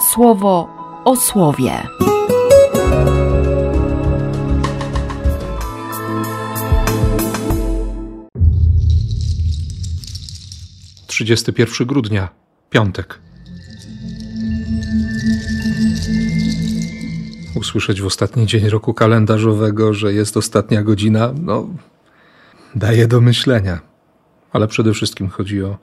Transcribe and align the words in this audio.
słowo 0.00 0.68
o 1.04 1.16
słowie. 1.16 1.72
Trzydziesty 11.06 11.52
pierwszy 11.52 11.86
grudnia, 11.86 12.28
piątek. 12.70 13.18
Usłyszeć 17.54 18.02
w 18.02 18.06
ostatni 18.06 18.46
dzień 18.46 18.68
roku 18.68 18.94
kalendarzowego, 18.94 19.94
że 19.94 20.12
jest 20.12 20.36
ostatnia 20.36 20.82
godzina, 20.82 21.32
no, 21.42 21.68
daje 22.74 23.06
do 23.06 23.20
myślenia. 23.20 23.80
Ale 24.52 24.68
przede 24.68 24.92
wszystkim 24.92 25.28
chodzi 25.28 25.62
o, 25.62 25.78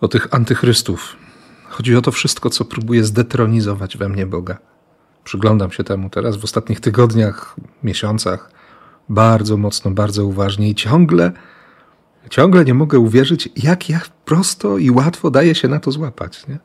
o 0.00 0.08
tych 0.08 0.34
antychrystów. 0.34 1.16
Chodzi 1.78 1.96
o 1.96 2.02
to 2.02 2.12
wszystko, 2.12 2.50
co 2.50 2.64
próbuje 2.64 3.04
zdetronizować 3.04 3.96
we 3.96 4.08
mnie 4.08 4.26
Boga. 4.26 4.58
Przyglądam 5.24 5.70
się 5.70 5.84
temu 5.84 6.10
teraz 6.10 6.36
w 6.36 6.44
ostatnich 6.44 6.80
tygodniach, 6.80 7.56
miesiącach, 7.82 8.50
bardzo 9.08 9.56
mocno, 9.56 9.90
bardzo 9.90 10.26
uważnie 10.26 10.70
i 10.70 10.74
ciągle, 10.74 11.32
ciągle 12.30 12.64
nie 12.64 12.74
mogę 12.74 12.98
uwierzyć, 12.98 13.48
jak 13.56 13.88
ja 13.88 14.00
prosto 14.24 14.78
i 14.78 14.90
łatwo 14.90 15.30
daje 15.30 15.54
się 15.54 15.68
na 15.68 15.80
to 15.80 15.92
złapać. 15.92 16.46
Nie, 16.46 16.58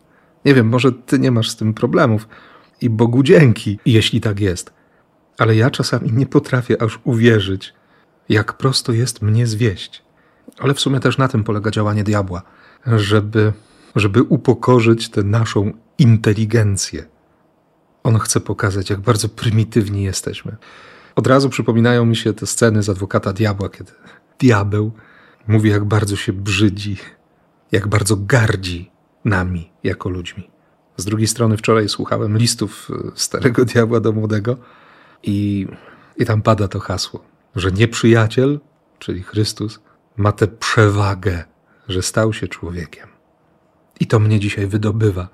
nie 0.45 0.53
wiem, 0.53 0.67
może 0.69 0.91
ty 0.91 1.19
nie 1.19 1.31
masz 1.31 1.49
z 1.49 1.55
tym 1.55 1.73
problemów 1.73 2.27
i 2.81 2.89
Bogu 2.89 3.23
dzięki, 3.23 3.79
jeśli 3.85 4.21
tak 4.21 4.39
jest. 4.39 4.73
Ale 5.37 5.55
ja 5.55 5.69
czasami 5.69 6.13
nie 6.13 6.25
potrafię 6.25 6.81
aż 6.81 6.99
uwierzyć, 7.03 7.73
jak 8.29 8.53
prosto 8.53 8.93
jest 8.93 9.21
mnie 9.21 9.47
zwieść. 9.47 10.03
Ale 10.59 10.73
w 10.73 10.79
sumie 10.79 10.99
też 10.99 11.17
na 11.17 11.27
tym 11.27 11.43
polega 11.43 11.71
działanie 11.71 12.03
diabła, 12.03 12.41
żeby, 12.85 13.53
żeby 13.95 14.23
upokorzyć 14.23 15.09
tę 15.09 15.23
naszą 15.23 15.71
inteligencję. 15.97 17.05
On 18.03 18.19
chce 18.19 18.39
pokazać, 18.39 18.89
jak 18.89 18.99
bardzo 18.99 19.29
prymitywni 19.29 20.03
jesteśmy. 20.03 20.55
Od 21.15 21.27
razu 21.27 21.49
przypominają 21.49 22.05
mi 22.05 22.15
się 22.15 22.33
te 22.33 22.45
sceny 22.45 22.83
z 22.83 22.89
adwokata 22.89 23.33
diabła, 23.33 23.69
kiedy 23.69 23.91
diabeł 24.39 24.91
mówi, 25.47 25.69
jak 25.69 25.85
bardzo 25.85 26.15
się 26.15 26.33
brzydzi, 26.33 26.97
jak 27.71 27.87
bardzo 27.87 28.17
gardzi 28.17 28.91
nami 29.25 29.71
jako 29.83 30.09
ludźmi. 30.09 30.49
Z 30.97 31.05
drugiej 31.05 31.27
strony, 31.27 31.57
wczoraj 31.57 31.89
słuchałem 31.89 32.37
listów 32.37 32.91
starego 33.15 33.65
diabła 33.73 33.99
do 33.99 34.11
młodego 34.11 34.57
i, 35.23 35.67
i 36.17 36.25
tam 36.25 36.41
pada 36.41 36.67
to 36.67 36.79
hasło, 36.79 37.23
że 37.55 37.71
nieprzyjaciel, 37.71 38.59
czyli 38.99 39.23
Chrystus, 39.23 39.79
ma 40.17 40.31
tę 40.31 40.47
przewagę, 40.47 41.43
że 41.87 42.01
stał 42.01 42.33
się 42.33 42.47
człowiekiem. 42.47 43.12
I 43.99 44.07
to 44.07 44.19
mnie 44.19 44.39
dzisiaj 44.39 44.67
wydobywa 44.67 45.27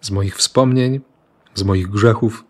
z 0.00 0.10
moich 0.10 0.36
wspomnień, 0.36 1.00
z 1.54 1.62
moich 1.62 1.88
grzechów, 1.88 2.44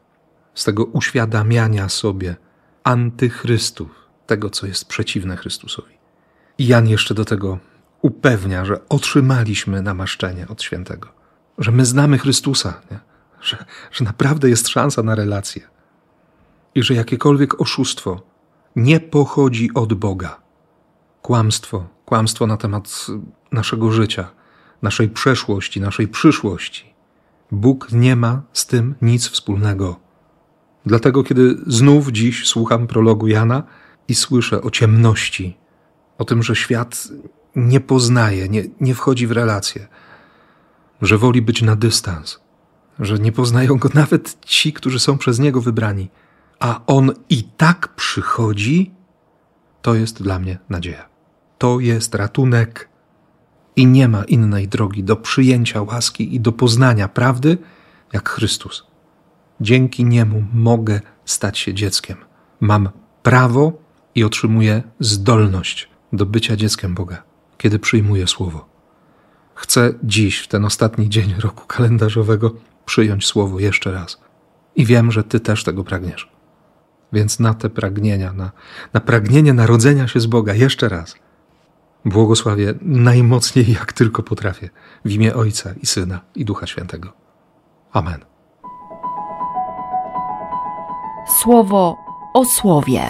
z 0.54 0.64
tego 0.64 0.84
uświadamiania 0.84 1.88
sobie 1.88 2.36
antychrystów, 2.84 3.90
tego, 4.26 4.50
co 4.50 4.66
jest 4.66 4.88
przeciwne 4.88 5.36
Chrystusowi. 5.36 5.94
I 6.58 6.66
Jan 6.66 6.88
jeszcze 6.88 7.14
do 7.14 7.24
tego 7.24 7.58
upewnia, 8.02 8.64
że 8.64 8.88
otrzymaliśmy 8.88 9.82
namaszczenie 9.82 10.48
od 10.48 10.62
świętego, 10.62 11.08
że 11.58 11.72
my 11.72 11.84
znamy 11.84 12.18
Chrystusa, 12.18 12.80
nie? 12.90 13.00
Że, 13.40 13.64
że 13.90 14.04
naprawdę 14.04 14.48
jest 14.48 14.68
szansa 14.68 15.02
na 15.02 15.14
relację 15.14 15.62
i 16.74 16.82
że 16.82 16.94
jakiekolwiek 16.94 17.60
oszustwo 17.60 18.22
nie 18.76 19.00
pochodzi 19.00 19.70
od 19.74 19.94
Boga. 19.94 20.40
Kłamstwo, 21.22 21.88
kłamstwo 22.04 22.46
na 22.46 22.56
temat 22.56 23.06
naszego 23.52 23.92
życia, 23.92 24.30
naszej 24.82 25.08
przeszłości, 25.08 25.80
naszej 25.80 26.08
przyszłości. 26.08 26.94
Bóg 27.50 27.92
nie 27.92 28.16
ma 28.16 28.42
z 28.52 28.66
tym 28.66 28.94
nic 29.02 29.28
wspólnego. 29.28 30.00
Dlatego, 30.86 31.24
kiedy 31.24 31.56
znów 31.66 32.08
dziś 32.08 32.46
słucham 32.46 32.86
prologu 32.86 33.28
Jana 33.28 33.62
i 34.08 34.14
słyszę 34.14 34.62
o 34.62 34.70
ciemności, 34.70 35.56
o 36.18 36.24
tym, 36.24 36.42
że 36.42 36.56
świat 36.56 37.08
nie 37.56 37.80
poznaje, 37.80 38.48
nie, 38.48 38.64
nie 38.80 38.94
wchodzi 38.94 39.26
w 39.26 39.32
relacje, 39.32 39.88
że 41.02 41.18
woli 41.18 41.42
być 41.42 41.62
na 41.62 41.76
dystans, 41.76 42.40
że 42.98 43.18
nie 43.18 43.32
poznają 43.32 43.76
go 43.76 43.88
nawet 43.94 44.40
ci, 44.40 44.72
którzy 44.72 44.98
są 44.98 45.18
przez 45.18 45.38
niego 45.38 45.60
wybrani, 45.60 46.08
a 46.60 46.80
on 46.86 47.12
i 47.30 47.44
tak 47.44 47.94
przychodzi, 47.94 48.90
to 49.82 49.94
jest 49.94 50.22
dla 50.22 50.38
mnie 50.38 50.58
nadzieja. 50.68 51.08
To 51.58 51.80
jest 51.80 52.14
ratunek 52.14 52.88
i 53.76 53.86
nie 53.86 54.08
ma 54.08 54.24
innej 54.24 54.68
drogi 54.68 55.04
do 55.04 55.16
przyjęcia 55.16 55.82
łaski 55.82 56.34
i 56.34 56.40
do 56.40 56.52
poznania 56.52 57.08
prawdy 57.08 57.58
jak 58.12 58.28
Chrystus. 58.28 58.86
Dzięki 59.60 60.04
niemu 60.04 60.44
mogę 60.54 61.00
stać 61.24 61.58
się 61.58 61.74
dzieckiem. 61.74 62.16
Mam 62.60 62.88
prawo 63.22 63.72
i 64.14 64.24
otrzymuję 64.24 64.82
zdolność 65.00 65.88
do 66.12 66.26
bycia 66.26 66.56
dzieckiem 66.56 66.94
Boga, 66.94 67.22
kiedy 67.58 67.78
przyjmuję 67.78 68.26
słowo. 68.26 68.68
Chcę 69.54 69.94
dziś, 70.04 70.38
w 70.38 70.48
ten 70.48 70.64
ostatni 70.64 71.08
dzień 71.08 71.34
roku 71.38 71.66
kalendarzowego, 71.66 72.54
przyjąć 72.84 73.26
słowo 73.26 73.60
jeszcze 73.60 73.92
raz. 73.92 74.20
I 74.76 74.86
wiem, 74.86 75.12
że 75.12 75.24
Ty 75.24 75.40
też 75.40 75.64
tego 75.64 75.84
pragniesz. 75.84 76.32
Więc 77.12 77.40
na 77.40 77.54
te 77.54 77.70
pragnienia, 77.70 78.32
na, 78.32 78.50
na 78.92 79.00
pragnienie 79.00 79.52
narodzenia 79.52 80.08
się 80.08 80.20
z 80.20 80.26
Boga 80.26 80.54
jeszcze 80.54 80.88
raz 80.88 81.14
błogosławię 82.04 82.74
najmocniej, 82.82 83.72
jak 83.72 83.92
tylko 83.92 84.22
potrafię, 84.22 84.70
w 85.04 85.10
imię 85.10 85.34
Ojca 85.34 85.70
i 85.82 85.86
Syna 85.86 86.20
i 86.34 86.44
Ducha 86.44 86.66
Świętego. 86.66 87.12
Amen. 87.92 88.24
Słowo 91.42 91.96
o 92.34 92.44
słowie. 92.44 93.02